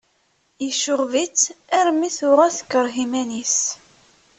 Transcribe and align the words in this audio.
Yecɣeb-itt 0.65 1.41
armi 1.79 2.09
tuɣal 2.17 2.51
tekreh 2.57 2.95
iman-is. 3.03 3.57